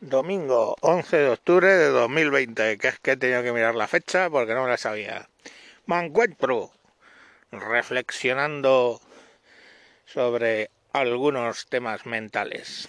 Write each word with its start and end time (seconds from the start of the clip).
Domingo 0.00 0.76
11 0.80 1.16
de 1.16 1.28
octubre 1.28 1.66
de 1.66 1.88
2020, 1.88 2.78
que 2.78 2.86
es 2.86 3.00
que 3.00 3.10
he 3.12 3.16
tenido 3.16 3.42
que 3.42 3.50
mirar 3.50 3.74
la 3.74 3.88
fecha 3.88 4.30
porque 4.30 4.54
no 4.54 4.62
me 4.62 4.70
la 4.70 4.76
sabía. 4.76 5.28
Me 5.86 5.98
encuentro 5.98 6.70
reflexionando 7.50 9.00
sobre 10.06 10.70
algunos 10.92 11.66
temas 11.66 12.06
mentales. 12.06 12.88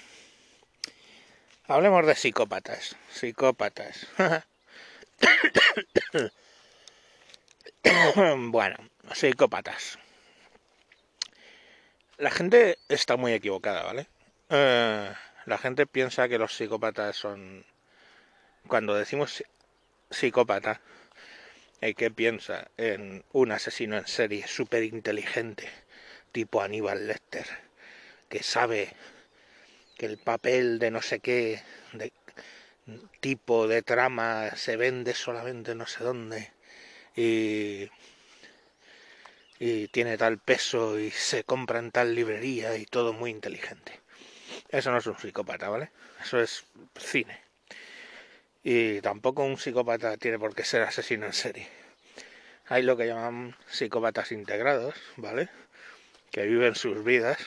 Hablemos 1.65 2.05
de 2.05 2.13
psicópatas. 2.13 2.95
Psicópatas. 3.11 4.05
bueno, 8.51 8.77
psicópatas. 9.13 9.97
La 12.17 12.29
gente 12.29 12.77
está 12.87 13.17
muy 13.17 13.33
equivocada, 13.33 13.81
¿vale? 13.81 14.07
Eh, 14.49 15.11
la 15.49 15.57
gente 15.57 15.87
piensa 15.87 16.29
que 16.29 16.37
los 16.37 16.55
psicópatas 16.55 17.15
son... 17.15 17.65
Cuando 18.67 18.93
decimos 18.93 19.43
psicópata, 20.11 20.79
¿y 21.81 21.95
qué 21.95 22.11
piensa? 22.11 22.69
En 22.77 23.23
un 23.33 23.51
asesino 23.51 23.97
en 23.97 24.07
serie 24.07 24.47
súper 24.47 24.83
inteligente, 24.83 25.67
tipo 26.31 26.61
Aníbal 26.61 27.07
Lecter, 27.07 27.47
que 28.29 28.43
sabe 28.43 28.93
que 29.97 30.05
el 30.05 30.19
papel 30.19 30.77
de 30.77 30.91
no 30.91 31.01
sé 31.01 31.19
qué, 31.19 31.63
de 31.93 32.13
tipo 33.19 33.67
de 33.67 33.81
trama, 33.81 34.55
se 34.55 34.77
vende 34.77 35.15
solamente 35.15 35.73
no 35.73 35.87
sé 35.87 36.03
dónde, 36.03 36.51
y 37.15 37.89
y 39.59 39.89
tiene 39.89 40.17
tal 40.17 40.37
peso 40.37 40.99
y 40.99 41.11
se 41.11 41.43
compra 41.43 41.79
en 41.79 41.91
tal 41.91 42.15
librería 42.15 42.77
y 42.77 42.85
todo 42.85 43.13
muy 43.13 43.29
inteligente. 43.29 43.99
Eso 44.69 44.91
no 44.91 44.97
es 44.97 45.07
un 45.07 45.17
psicópata, 45.17 45.69
¿vale? 45.69 45.91
Eso 46.21 46.39
es 46.39 46.65
cine. 46.97 47.39
Y 48.63 49.01
tampoco 49.01 49.43
un 49.43 49.57
psicópata 49.57 50.17
tiene 50.17 50.37
por 50.39 50.53
qué 50.55 50.63
ser 50.63 50.83
asesino 50.83 51.25
en 51.25 51.33
serie. 51.33 51.67
Hay 52.67 52.83
lo 52.83 52.95
que 52.95 53.07
llaman 53.07 53.55
psicópatas 53.67 54.31
integrados, 54.31 54.95
¿vale? 55.17 55.49
Que 56.31 56.45
viven 56.45 56.75
sus 56.75 57.03
vidas. 57.03 57.37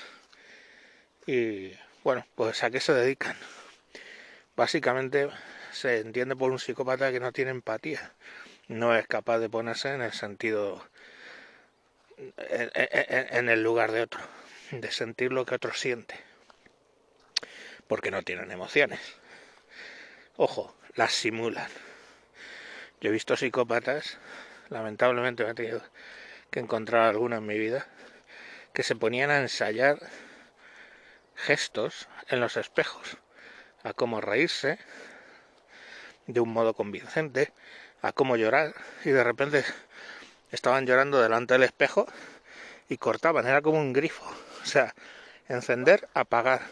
Y 1.27 1.73
bueno, 2.03 2.27
pues 2.35 2.65
a 2.65 2.71
qué 2.71 2.81
se 2.81 2.93
dedican. 2.93 3.37
Básicamente 4.57 5.29
se 5.73 6.01
entiende 6.01 6.35
por 6.37 6.51
un 6.51 6.59
psicópata 6.59 7.13
que 7.13 7.21
no 7.21 7.33
tiene 7.33 7.53
empatía. 7.53 8.13
No 8.69 8.97
es 8.97 9.07
capaz 9.07 9.39
de 9.39 9.49
ponerse 9.49 9.95
en 9.95 10.03
el 10.03 10.13
sentido 10.13 10.85
en, 12.39 13.49
el 13.49 13.63
lugar 13.63 13.93
de 13.93 14.03
otro, 14.03 14.21
de 14.71 14.91
sentir 14.91 15.33
lo 15.33 15.45
que 15.45 15.55
otro 15.55 15.73
siente, 15.73 16.15
porque 17.93 18.11
no 18.11 18.23
tienen 18.23 18.51
emociones. 18.51 19.01
Ojo, 20.39 20.75
las 20.95 21.13
simulan. 21.13 21.69
Yo 23.03 23.11
he 23.11 23.13
visto 23.13 23.37
psicópatas, 23.37 24.17
lamentablemente 24.71 25.45
me 25.45 25.51
he 25.51 25.55
tenido 25.55 25.83
que 26.51 26.61
encontrar 26.61 27.11
alguna 27.11 27.37
en 27.37 27.45
mi 27.45 27.59
vida, 27.59 27.87
que 28.73 28.83
se 28.83 28.97
ponían 28.97 29.29
a 29.29 29.41
ensayar 29.41 29.99
gestos 31.37 32.09
en 32.29 32.41
los 32.41 32.57
espejos, 32.57 33.19
a 33.83 33.93
cómo 33.93 34.23
reírse 34.23 34.79
de 36.27 36.41
un 36.41 36.51
modo 36.51 36.73
convincente, 36.73 37.53
a 38.01 38.13
cómo 38.13 38.37
llorar, 38.37 38.75
y 39.05 39.11
de 39.11 39.23
repente 39.23 39.67
estaban 40.51 40.87
llorando 40.87 41.21
delante 41.21 41.53
del 41.53 41.65
espejo 41.65 42.07
y 42.89 42.97
cortaban, 42.97 43.47
era 43.47 43.61
como 43.61 43.79
un 43.79 43.93
grifo. 43.93 44.25
O 44.63 44.65
sea, 44.65 44.95
encender, 45.49 46.09
apagar. 46.15 46.63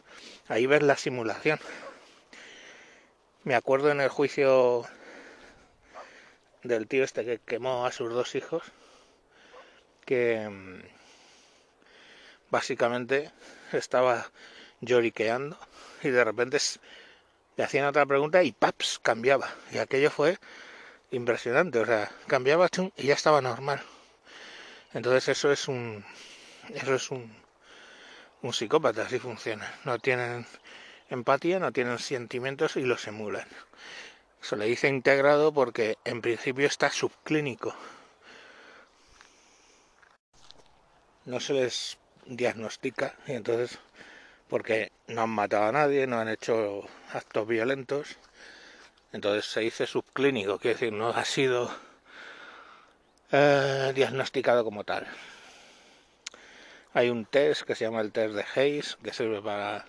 Ahí 0.49 0.67
ves 0.67 0.83
la 0.83 0.97
simulación. 0.97 1.59
Me 3.45 3.55
acuerdo 3.55 3.91
en 3.91 4.01
el 4.01 4.09
juicio 4.09 4.85
del 6.63 6.87
tío 6.87 7.05
este 7.05 7.25
que 7.25 7.39
quemó 7.39 7.87
a 7.87 7.93
sus 7.93 8.13
dos 8.13 8.35
hijos, 8.35 8.63
que 10.05 10.49
mm, 10.49 10.83
básicamente 12.51 13.31
estaba 13.73 14.31
lloriqueando 14.81 15.59
y 16.03 16.09
de 16.11 16.25
repente 16.25 16.59
le 17.57 17.65
hacían 17.65 17.87
otra 17.87 18.07
pregunta 18.07 18.43
y 18.43 18.53
¡paps! 18.53 18.99
cambiaba. 19.03 19.49
Y 19.73 19.79
aquello 19.79 20.11
fue 20.11 20.39
impresionante, 21.11 21.79
o 21.79 21.87
sea, 21.87 22.11
cambiaba 22.27 22.69
y 22.97 23.07
ya 23.07 23.15
estaba 23.15 23.41
normal. 23.41 23.83
Entonces 24.93 25.29
eso 25.29 25.53
es 25.53 25.69
un 25.69 26.05
eso 26.75 26.95
es 26.95 27.11
un 27.11 27.33
un 28.43 28.53
psicópata, 28.53 29.03
así 29.03 29.19
funciona. 29.19 29.73
No 29.85 29.99
tienen 29.99 30.47
empatía, 31.09 31.59
no 31.59 31.73
tienen 31.73 31.99
sentimientos 31.99 32.77
y 32.77 32.83
los 32.83 33.07
emulan. 33.07 33.49
Se 34.41 34.57
le 34.57 34.67
dice 34.67 34.89
integrado 34.89 35.53
porque 35.53 35.99
en 36.05 36.23
principio 36.23 36.67
está 36.67 36.91
subclínico. 36.91 37.75
No 41.27 41.41
se 41.41 41.53
les 41.53 41.99
diagnostica 42.27 43.15
y 43.27 43.33
entonces 43.33 43.79
porque 44.49 44.91
no 45.07 45.23
han 45.23 45.31
matado 45.31 45.67
a 45.67 45.73
nadie, 45.73 46.07
no 46.07 46.19
han 46.19 46.29
hecho 46.29 46.83
actos 47.13 47.47
violentos, 47.47 48.17
entonces 49.13 49.45
se 49.45 49.61
dice 49.61 49.87
subclínico, 49.87 50.59
quiere 50.59 50.75
decir, 50.75 50.93
no 50.93 51.11
ha 51.11 51.25
sido 51.25 51.71
eh, 53.31 53.93
diagnosticado 53.95 54.65
como 54.65 54.83
tal. 54.85 55.07
Hay 56.93 57.09
un 57.09 57.25
test 57.25 57.63
que 57.63 57.77
se 57.77 57.85
llama 57.85 58.01
el 58.01 58.11
test 58.11 58.35
de 58.35 58.45
Hayes, 58.55 58.99
que 59.03 59.13
sirve 59.13 59.41
para 59.41 59.87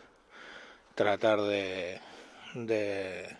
tratar 0.94 1.42
de, 1.42 2.00
de 2.54 3.38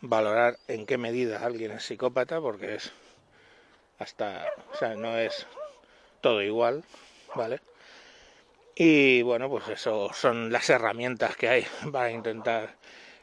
valorar 0.00 0.58
en 0.68 0.86
qué 0.86 0.96
medida 0.96 1.44
alguien 1.44 1.72
es 1.72 1.82
psicópata, 1.82 2.40
porque 2.40 2.76
es 2.76 2.92
hasta, 3.98 4.46
o 4.72 4.76
sea, 4.76 4.94
no 4.94 5.18
es 5.18 5.46
todo 6.20 6.40
igual, 6.40 6.84
¿vale? 7.34 7.60
Y 8.76 9.22
bueno, 9.22 9.48
pues 9.48 9.68
eso 9.68 10.10
son 10.12 10.52
las 10.52 10.70
herramientas 10.70 11.36
que 11.36 11.48
hay 11.48 11.66
para 11.92 12.12
intentar 12.12 12.76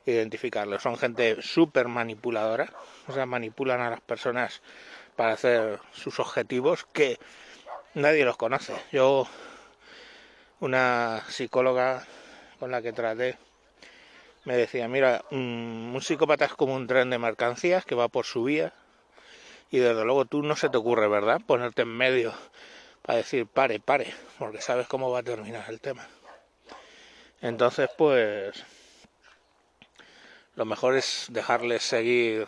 identificarlo. 0.05 0.79
Son 0.79 0.97
gente 0.97 1.41
súper 1.41 1.87
manipuladora, 1.87 2.73
o 3.07 3.13
sea, 3.13 3.25
manipulan 3.25 3.79
a 3.79 3.89
las 3.89 4.01
personas 4.01 4.61
para 5.15 5.33
hacer 5.33 5.79
sus 5.93 6.19
objetivos 6.19 6.85
que 6.91 7.19
nadie 7.93 8.25
los 8.25 8.37
conoce. 8.37 8.73
Yo, 8.91 9.27
una 10.59 11.23
psicóloga 11.29 12.05
con 12.59 12.71
la 12.71 12.81
que 12.81 12.93
traté, 12.93 13.37
me 14.45 14.55
decía, 14.55 14.87
mira, 14.87 15.23
un 15.31 15.99
psicópata 16.01 16.45
es 16.45 16.53
como 16.53 16.75
un 16.75 16.87
tren 16.87 17.09
de 17.09 17.17
mercancías 17.17 17.85
que 17.85 17.95
va 17.95 18.07
por 18.07 18.25
su 18.25 18.43
vía 18.43 18.73
y 19.69 19.79
desde 19.79 20.03
luego 20.03 20.25
tú 20.25 20.43
no 20.43 20.55
se 20.55 20.69
te 20.69 20.77
ocurre, 20.77 21.07
¿verdad?, 21.07 21.41
ponerte 21.45 21.83
en 21.83 21.89
medio 21.89 22.33
para 23.01 23.17
decir, 23.17 23.47
pare, 23.47 23.79
pare, 23.79 24.13
porque 24.37 24.61
sabes 24.61 24.87
cómo 24.87 25.11
va 25.11 25.19
a 25.19 25.23
terminar 25.23 25.65
el 25.69 25.79
tema. 25.79 26.07
Entonces, 27.41 27.89
pues 27.97 28.63
lo 30.55 30.65
mejor 30.65 30.95
es 30.95 31.27
dejarles 31.29 31.83
seguir 31.83 32.47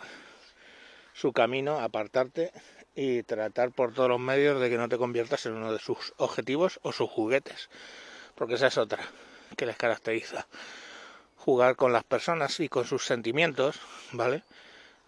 su 1.14 1.32
camino, 1.32 1.80
apartarte 1.80 2.52
y 2.94 3.22
tratar 3.22 3.72
por 3.72 3.92
todos 3.92 4.08
los 4.08 4.20
medios 4.20 4.60
de 4.60 4.70
que 4.70 4.76
no 4.76 4.88
te 4.88 4.98
conviertas 4.98 5.46
en 5.46 5.54
uno 5.54 5.72
de 5.72 5.78
sus 5.78 6.14
objetivos 6.16 6.78
o 6.82 6.92
sus 6.92 7.10
juguetes, 7.10 7.68
porque 8.34 8.54
esa 8.54 8.68
es 8.68 8.78
otra 8.78 9.02
que 9.56 9.66
les 9.66 9.76
caracteriza. 9.76 10.46
Jugar 11.36 11.76
con 11.76 11.92
las 11.92 12.04
personas 12.04 12.58
y 12.60 12.68
con 12.68 12.86
sus 12.86 13.04
sentimientos, 13.04 13.80
¿vale? 14.12 14.44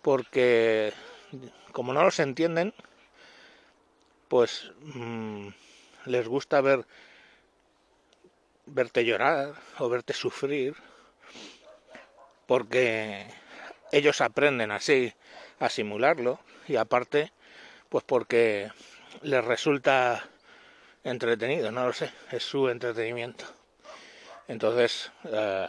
Porque 0.02 0.92
como 1.72 1.92
no 1.92 2.02
los 2.04 2.18
entienden, 2.20 2.74
pues 4.28 4.72
mmm, 4.80 5.48
les 6.06 6.28
gusta 6.28 6.60
ver 6.60 6.86
verte 8.66 9.04
llorar 9.04 9.54
o 9.78 9.88
verte 9.88 10.12
sufrir 10.12 10.74
porque 12.46 13.26
ellos 13.92 14.20
aprenden 14.20 14.72
así 14.72 15.12
a 15.60 15.68
simularlo 15.68 16.40
y 16.66 16.76
aparte 16.76 17.32
pues 17.88 18.04
porque 18.04 18.70
les 19.22 19.44
resulta 19.44 20.24
entretenido, 21.04 21.70
no 21.70 21.86
lo 21.86 21.92
sé, 21.92 22.10
es 22.30 22.42
su 22.42 22.68
entretenimiento. 22.68 23.44
Entonces 24.48 25.10
eh, 25.24 25.66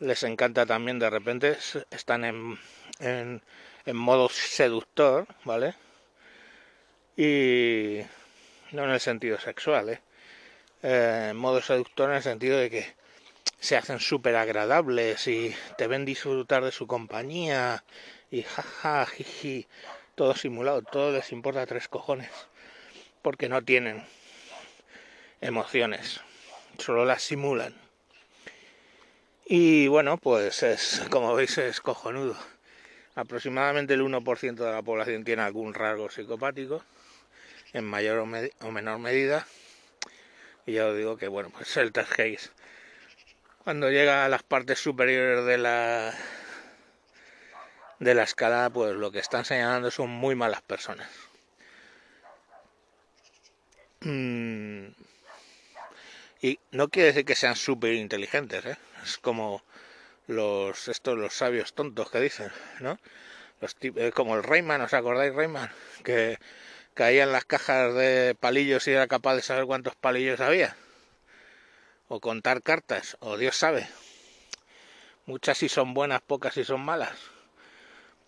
les 0.00 0.22
encanta 0.22 0.66
también 0.66 0.98
de 0.98 1.10
repente, 1.10 1.56
están 1.90 2.24
en, 2.24 2.58
en, 3.00 3.42
en 3.84 3.96
modo 3.96 4.28
seductor, 4.28 5.26
¿vale? 5.44 5.74
Y 7.16 8.00
no 8.72 8.84
en 8.84 8.90
el 8.90 9.00
sentido 9.00 9.38
sexual, 9.40 9.88
¿eh? 9.88 10.00
¿eh? 10.82 11.28
en 11.30 11.36
modo 11.36 11.60
seductor 11.60 12.10
en 12.10 12.16
el 12.16 12.22
sentido 12.22 12.58
de 12.58 12.70
que 12.70 12.94
se 13.58 13.76
hacen 13.76 13.98
súper 13.98 14.36
agradables 14.36 15.26
y 15.26 15.54
te 15.76 15.86
ven 15.86 16.04
disfrutar 16.04 16.64
de 16.64 16.70
su 16.70 16.86
compañía 16.86 17.84
y 18.30 18.42
jaja, 18.42 19.06
jiji, 19.06 19.66
todo 20.14 20.34
simulado, 20.34 20.82
todo 20.82 21.12
les 21.12 21.32
importa 21.32 21.66
tres 21.66 21.88
cojones, 21.88 22.30
porque 23.22 23.48
no 23.48 23.62
tienen 23.62 24.04
emociones, 25.40 26.20
solo 26.78 27.04
las 27.04 27.22
simulan. 27.22 27.74
Y 29.46 29.88
bueno, 29.88 30.18
pues 30.18 30.62
es, 30.62 31.02
como 31.10 31.34
veis, 31.34 31.56
es 31.56 31.80
cojonudo. 31.80 32.36
Aproximadamente 33.14 33.94
el 33.94 34.02
1% 34.02 34.54
de 34.54 34.72
la 34.72 34.82
población 34.82 35.24
tiene 35.24 35.42
algún 35.42 35.72
rasgo 35.72 36.10
psicopático, 36.10 36.84
en 37.72 37.84
mayor 37.84 38.18
o, 38.18 38.70
menor 38.70 38.98
medida. 38.98 39.46
Y 40.66 40.74
ya 40.74 40.86
os 40.86 40.96
digo 40.96 41.16
que, 41.16 41.28
bueno, 41.28 41.50
pues 41.50 41.76
el 41.78 41.92
test 41.92 42.12
cuando 43.64 43.90
llega 43.90 44.24
a 44.24 44.28
las 44.28 44.42
partes 44.42 44.78
superiores 44.78 45.44
de 45.44 45.58
la 45.58 46.14
de 47.98 48.14
la 48.14 48.22
escala, 48.22 48.70
pues 48.70 48.94
lo 48.94 49.10
que 49.10 49.18
están 49.18 49.44
señalando 49.44 49.90
son 49.90 50.10
muy 50.10 50.34
malas 50.34 50.62
personas. 50.62 51.08
Mm. 54.00 54.88
Y 56.40 56.60
no 56.70 56.88
quiere 56.88 57.08
decir 57.08 57.24
que 57.24 57.34
sean 57.34 57.56
súper 57.56 57.94
inteligentes, 57.94 58.64
¿eh? 58.64 58.76
es 59.02 59.18
como 59.18 59.62
los 60.28 60.88
estos 60.88 61.18
los 61.18 61.34
sabios 61.34 61.74
tontos 61.74 62.10
que 62.10 62.20
dicen, 62.20 62.52
¿no? 62.80 62.98
Los 63.60 63.76
eh, 63.80 64.12
como 64.14 64.36
el 64.36 64.44
Rayman, 64.44 64.82
¿os 64.82 64.94
acordáis 64.94 65.34
Rayman? 65.34 65.70
Que 66.04 66.38
caía 66.94 67.24
en 67.24 67.32
las 67.32 67.44
cajas 67.44 67.94
de 67.94 68.36
palillos 68.38 68.86
y 68.86 68.92
era 68.92 69.08
capaz 69.08 69.34
de 69.34 69.42
saber 69.42 69.66
cuántos 69.66 69.96
palillos 69.96 70.40
había. 70.40 70.76
O 72.08 72.20
contar 72.20 72.62
cartas, 72.62 73.16
o 73.20 73.36
Dios 73.36 73.56
sabe. 73.56 73.88
Muchas 75.26 75.58
si 75.58 75.68
son 75.68 75.92
buenas, 75.92 76.22
pocas 76.22 76.54
si 76.54 76.64
son 76.64 76.80
malas 76.82 77.18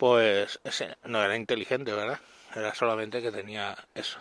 pues 0.00 0.60
ese 0.64 0.96
no 1.04 1.22
era 1.22 1.36
inteligente, 1.36 1.92
¿verdad? 1.92 2.20
Era 2.56 2.74
solamente 2.74 3.20
que 3.20 3.30
tenía 3.30 3.76
eso. 3.94 4.18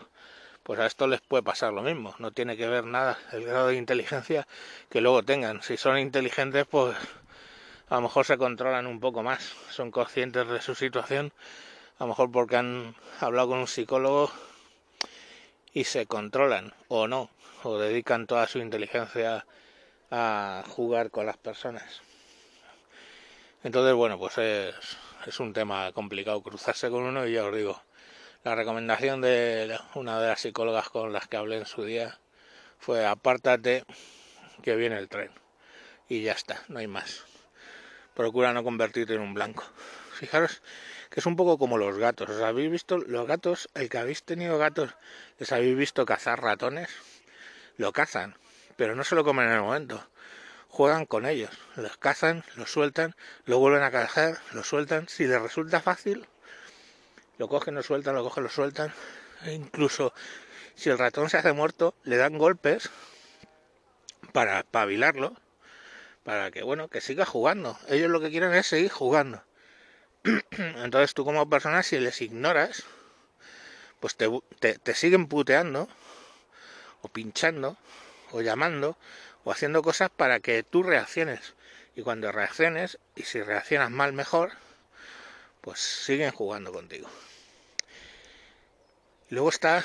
Pues 0.62 0.78
a 0.78 0.86
esto 0.86 1.08
les 1.08 1.22
puede 1.22 1.42
pasar 1.42 1.72
lo 1.72 1.82
mismo, 1.82 2.14
no 2.20 2.34
tiene 2.34 2.58
que 2.58 2.68
ver 2.68 2.84
nada 2.84 3.18
el 3.32 3.46
grado 3.46 3.68
de 3.70 3.78
inteligencia 3.78 4.46
que 4.90 5.00
luego 5.00 5.24
tengan. 5.24 5.62
Si 5.62 5.78
son 5.78 5.98
inteligentes, 5.98 6.68
pues 6.70 6.98
a 7.88 7.96
lo 7.96 8.02
mejor 8.02 8.26
se 8.26 8.38
controlan 8.38 8.88
un 8.88 9.00
poco 9.00 9.24
más, 9.24 9.54
son 9.70 9.90
conscientes 9.90 10.50
de 10.50 10.60
su 10.62 10.76
situación, 10.76 11.32
a 11.98 12.04
lo 12.04 12.10
mejor 12.10 12.30
porque 12.30 12.58
han 12.58 12.94
hablado 13.22 13.48
con 13.48 13.60
un 13.60 13.68
psicólogo 13.68 14.30
y 15.72 15.86
se 15.86 16.08
controlan 16.08 16.74
o 16.90 17.08
no, 17.08 17.30
o 17.64 17.80
dedican 17.80 18.28
toda 18.28 18.48
su 18.48 18.60
inteligencia 18.60 19.46
a 20.12 20.62
jugar 20.68 21.10
con 21.10 21.26
las 21.26 21.38
personas. 21.38 22.02
Entonces, 23.64 23.94
bueno, 23.94 24.20
pues 24.20 24.38
es, 24.38 24.76
es 25.26 25.40
un 25.40 25.54
tema 25.54 25.92
complicado 25.92 26.42
cruzarse 26.42 26.90
con 26.90 27.04
uno 27.04 27.28
y 27.28 27.34
ya 27.34 27.46
os 27.46 27.56
digo, 27.56 27.82
la 28.44 28.56
recomendación 28.56 29.22
de 29.22 29.78
una 29.96 30.20
de 30.20 30.28
las 30.28 30.42
psicólogas 30.42 30.90
con 30.90 31.12
las 31.12 31.28
que 31.28 31.38
hablé 31.38 31.58
en 31.58 31.66
su 31.66 31.84
día 31.84 32.20
fue 32.78 33.06
apártate 33.06 33.84
que 34.62 34.76
viene 34.76 34.98
el 34.98 35.10
tren 35.10 35.32
y 36.08 36.22
ya 36.22 36.32
está, 36.32 36.64
no 36.68 36.80
hay 36.80 36.88
más. 36.88 37.24
Procura 38.16 38.54
no 38.54 38.64
convertirte 38.64 39.14
en 39.14 39.22
un 39.22 39.34
blanco. 39.34 39.64
Fijaros 40.14 40.62
que 41.10 41.20
es 41.20 41.26
un 41.26 41.36
poco 41.36 41.58
como 41.58 41.78
los 41.78 41.98
gatos. 41.98 42.30
¿Os 42.30 42.42
habéis 42.42 42.72
visto 42.72 42.98
los 42.98 43.28
gatos? 43.28 43.70
El 43.74 43.90
que 43.90 43.98
habéis 43.98 44.24
tenido 44.24 44.58
gatos, 44.58 44.92
¿les 45.38 45.52
habéis 45.52 45.76
visto 45.76 46.06
cazar 46.06 46.42
ratones? 46.42 46.90
Lo 47.78 47.92
cazan, 47.94 48.36
pero 48.76 48.96
no 48.96 49.04
se 49.04 49.16
lo 49.16 49.24
comen 49.24 49.48
en 49.48 49.54
el 49.54 49.62
momento 49.62 50.04
juegan 50.70 51.06
con 51.06 51.26
ellos, 51.26 51.52
los 51.76 51.98
cazan, 51.98 52.44
los 52.56 52.72
sueltan, 52.72 53.16
lo 53.46 53.60
vuelven 53.60 53.84
a 53.84 53.92
cazar, 53.92 54.38
lo 54.54 54.64
sueltan, 54.64 55.10
si 55.10 55.26
les 55.26 55.42
resulta 55.42 55.82
fácil, 55.82 56.28
lo 57.38 57.50
cogen, 57.50 57.76
lo 57.76 57.84
sueltan, 57.84 58.16
lo 58.16 58.24
cogen, 58.24 58.44
lo 58.44 58.50
sueltan, 58.50 58.94
e 59.44 59.54
incluso 59.54 60.14
si 60.76 60.90
el 60.90 60.98
ratón 60.98 61.30
se 61.30 61.38
hace 61.38 61.52
muerto, 61.52 61.96
le 62.04 62.18
dan 62.18 62.38
golpes 62.38 62.90
para 64.32 64.60
espabilarlo, 64.60 65.36
para 66.24 66.52
que 66.52 66.64
bueno, 66.64 66.88
que 66.88 67.02
siga 67.02 67.26
jugando. 67.26 67.78
Ellos 67.88 68.10
lo 68.10 68.22
que 68.22 68.30
quieren 68.30 68.54
es 68.54 68.68
seguir 68.68 68.92
jugando. 68.92 69.44
Entonces 70.52 71.14
tú 71.14 71.26
como 71.26 71.50
persona, 71.50 71.84
si 71.84 71.98
les 72.00 72.22
ignoras, 72.22 72.84
pues 74.00 74.16
te, 74.16 74.30
te, 74.60 74.78
te 74.78 74.94
siguen 74.94 75.28
puteando, 75.28 75.90
o 77.02 77.10
pinchando, 77.10 77.78
o 78.32 78.42
llamando, 78.42 78.98
o 79.44 79.52
haciendo 79.52 79.82
cosas 79.82 80.10
para 80.10 80.40
que 80.40 80.64
tú 80.64 80.84
reacciones. 80.84 81.56
Y 81.96 82.02
cuando 82.02 82.32
reacciones, 82.32 83.00
y 83.16 83.24
si 83.24 83.42
reaccionas 83.42 83.92
mal 83.92 84.14
mejor, 84.14 84.52
pues 85.62 85.80
siguen 85.80 86.32
jugando 86.32 86.72
contigo. 86.72 87.10
luego 89.30 89.50
está 89.50 89.84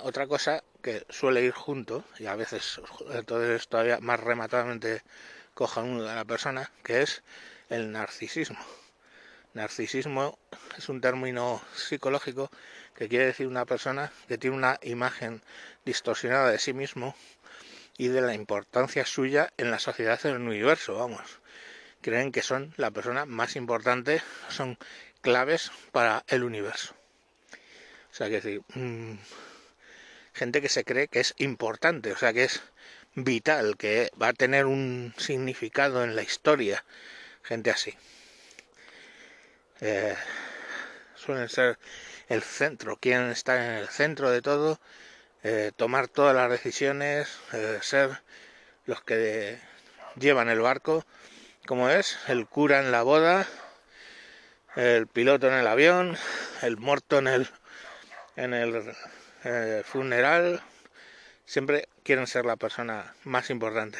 otra 0.00 0.26
cosa 0.26 0.62
que 0.82 1.06
suele 1.08 1.42
ir 1.42 1.52
junto, 1.52 2.04
y 2.18 2.26
a 2.26 2.34
veces 2.34 2.80
entonces 3.10 3.62
es 3.62 3.68
todavía 3.68 4.00
más 4.00 4.18
rematadamente 4.20 5.02
cojonudo 5.54 6.10
a 6.10 6.14
la 6.14 6.24
persona, 6.24 6.70
que 6.82 7.02
es 7.02 7.22
el 7.68 7.92
narcisismo. 7.92 8.58
Narcisismo 9.54 10.38
es 10.76 10.88
un 10.88 11.00
término 11.00 11.62
psicológico 11.74 12.50
que 12.94 13.08
quiere 13.08 13.26
decir 13.26 13.46
una 13.46 13.66
persona 13.66 14.10
que 14.26 14.38
tiene 14.38 14.56
una 14.56 14.78
imagen 14.82 15.42
distorsionada 15.84 16.50
de 16.50 16.58
sí 16.58 16.72
mismo 16.72 17.14
y 17.96 18.08
de 18.08 18.20
la 18.20 18.34
importancia 18.34 19.04
suya 19.06 19.52
en 19.56 19.70
la 19.70 19.78
sociedad 19.78 20.18
en 20.24 20.36
el 20.36 20.42
universo, 20.42 20.94
vamos. 20.94 21.40
Creen 22.00 22.32
que 22.32 22.42
son 22.42 22.74
la 22.76 22.90
persona 22.90 23.26
más 23.26 23.56
importante, 23.56 24.22
son 24.48 24.78
claves 25.20 25.70
para 25.92 26.24
el 26.28 26.42
universo. 26.42 26.94
O 28.10 28.14
sea, 28.14 28.28
que 28.28 28.40
decir, 28.40 28.62
mm, 28.74 29.14
gente 30.34 30.60
que 30.60 30.68
se 30.68 30.84
cree 30.84 31.08
que 31.08 31.20
es 31.20 31.34
importante, 31.38 32.12
o 32.12 32.16
sea, 32.16 32.32
que 32.32 32.44
es 32.44 32.62
vital, 33.14 33.76
que 33.76 34.10
va 34.20 34.28
a 34.28 34.32
tener 34.32 34.66
un 34.66 35.14
significado 35.16 36.02
en 36.02 36.16
la 36.16 36.22
historia, 36.22 36.84
gente 37.42 37.70
así. 37.70 37.94
Eh, 39.80 40.16
suelen 41.14 41.48
ser 41.48 41.78
el 42.28 42.42
centro, 42.42 42.96
quieren 42.96 43.30
estar 43.30 43.58
en 43.58 43.74
el 43.74 43.88
centro 43.88 44.30
de 44.30 44.42
todo 44.42 44.80
eh, 45.42 45.72
tomar 45.74 46.08
todas 46.08 46.34
las 46.34 46.50
decisiones, 46.50 47.38
eh, 47.52 47.78
ser 47.82 48.20
los 48.86 49.02
que 49.02 49.58
llevan 50.16 50.48
el 50.48 50.60
barco, 50.60 51.04
como 51.66 51.88
es 51.88 52.18
el 52.28 52.46
cura 52.46 52.80
en 52.80 52.92
la 52.92 53.02
boda, 53.02 53.46
el 54.76 55.06
piloto 55.06 55.48
en 55.48 55.54
el 55.54 55.66
avión, 55.66 56.16
el 56.62 56.76
muerto 56.76 57.18
en 57.18 57.28
el 57.28 57.48
en 58.36 58.54
el 58.54 58.94
eh, 59.44 59.82
funeral, 59.84 60.62
siempre 61.44 61.88
quieren 62.02 62.26
ser 62.26 62.44
la 62.44 62.56
persona 62.56 63.14
más 63.24 63.50
importante. 63.50 63.98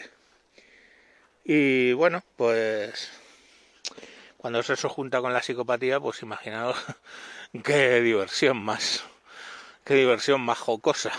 Y 1.45 1.93
bueno, 1.93 2.23
pues 2.37 3.11
cuando 4.37 4.61
eso 4.61 4.77
se 4.77 4.89
junta 4.89 5.21
con 5.21 5.33
la 5.33 5.43
psicopatía, 5.43 6.01
pues 6.01 6.23
imaginaos 6.23 6.77
qué 7.65 8.01
diversión 8.01 8.63
más 8.63 9.05
qué 9.85 9.95
diversión 9.95 10.41
más 10.41 10.59
jocosa. 10.59 11.12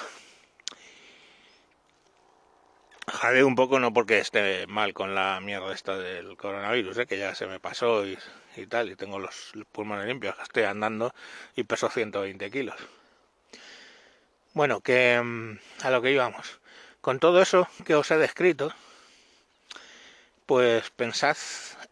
Jade 3.08 3.44
un 3.44 3.56
poco 3.56 3.80
no 3.80 3.94
porque 3.94 4.20
esté 4.20 4.66
mal 4.68 4.94
con 4.94 5.14
la 5.14 5.40
mierda 5.42 5.74
esta 5.74 5.98
del 5.98 6.38
coronavirus, 6.38 7.00
¿eh? 7.00 7.06
que 7.06 7.18
ya 7.18 7.36
se 7.36 7.48
me 7.48 7.60
pasó 7.60 8.06
y, 8.06 8.18
tal, 8.70 8.90
y 8.90 8.96
tengo 8.96 9.20
los 9.20 9.52
pulmones 9.72 10.08
limpios, 10.08 10.36
estoy 10.42 10.64
andando 10.64 11.14
y 11.56 11.64
peso 11.64 11.90
120 11.90 12.50
kilos. 12.50 12.76
Bueno, 14.54 14.80
que 14.82 15.20
mm, 15.22 15.60
a 15.84 15.90
lo 15.90 16.02
que 16.02 16.12
íbamos. 16.12 16.60
Con 17.02 17.20
todo 17.20 17.42
eso 17.42 17.68
que 17.86 17.96
os 17.96 18.10
he 18.12 18.18
descrito, 18.18 18.74
pues 20.46 20.90
pensad 20.92 21.36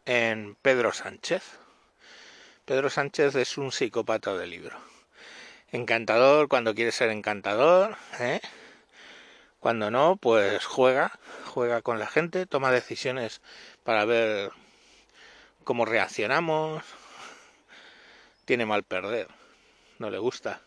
en 0.06 0.56
Pedro 0.62 0.94
Sánchez. 0.94 1.44
Pedro 2.64 2.90
Sánchez 2.90 3.36
es 3.36 3.58
un 3.58 3.74
psicópata 3.74 4.38
de 4.38 4.48
libro 4.48 4.92
encantador 5.72 6.48
cuando 6.48 6.76
quiere 6.76 6.92
ser 6.92 7.10
encantador, 7.10 7.98
¿eh? 8.20 8.42
cuando 9.60 9.92
no, 9.92 10.18
pues 10.18 10.66
juega, 10.66 11.20
juega 11.46 11.82
con 11.82 12.00
la 12.00 12.08
gente, 12.08 12.46
toma 12.46 12.72
decisiones 12.72 13.42
para 13.84 14.06
ver 14.06 14.52
cómo 15.64 15.86
reaccionamos, 15.86 16.84
tiene 18.46 18.66
mal 18.66 18.84
perder, 18.84 19.28
no 20.00 20.10
le 20.10 20.18
gusta. 20.18 20.62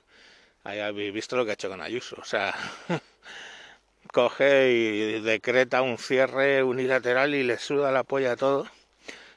Ahí 0.62 0.80
habéis 0.80 1.12
visto 1.12 1.37
lo 1.37 1.44
que 1.44 1.50
ha 1.50 1.54
hecho 1.54 1.68
con 1.68 1.82
Ayuso, 1.82 2.16
o 2.18 2.25
sea, 2.25 2.54
coge 4.12 4.73
y 4.73 5.20
decreta 5.20 5.82
un 5.82 5.99
cierre 5.99 6.62
unilateral 6.62 7.34
y 7.34 7.42
le 7.42 7.58
suda 7.58 7.92
la 7.92 8.04
polla 8.04 8.32
a 8.32 8.37
todo, 8.37 8.66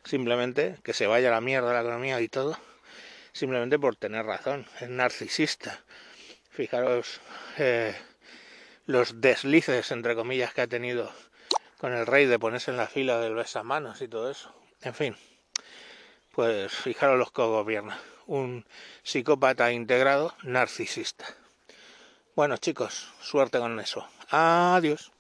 simplemente 0.05 0.77
que 0.83 0.93
se 0.93 1.07
vaya 1.07 1.27
a 1.29 1.31
la 1.33 1.41
mierda 1.41 1.73
la 1.73 1.81
economía 1.81 2.21
y 2.21 2.29
todo 2.29 2.57
simplemente 3.37 3.79
por 3.79 3.95
tener 3.95 4.25
razón, 4.25 4.65
es 4.81 4.89
narcisista. 4.89 5.83
Fijaros 6.49 7.21
eh, 7.57 7.95
los 8.85 9.21
deslices, 9.21 9.91
entre 9.91 10.15
comillas, 10.15 10.53
que 10.53 10.61
ha 10.61 10.67
tenido 10.67 11.11
con 11.77 11.93
el 11.93 12.05
rey 12.05 12.25
de 12.25 12.39
ponerse 12.39 12.71
en 12.71 12.77
la 12.77 12.87
fila 12.87 13.19
del 13.19 13.35
besamanos 13.35 14.01
y 14.01 14.07
todo 14.07 14.31
eso. 14.31 14.53
En 14.81 14.93
fin, 14.93 15.15
pues 16.33 16.71
fijaros 16.71 17.17
los 17.17 17.31
que 17.31 17.43
gobierna. 17.43 17.99
Un 18.25 18.65
psicópata 19.03 19.71
integrado 19.71 20.35
narcisista. 20.43 21.25
Bueno 22.35 22.57
chicos, 22.57 23.11
suerte 23.21 23.57
con 23.59 23.79
eso. 23.79 24.07
Adiós. 24.29 25.11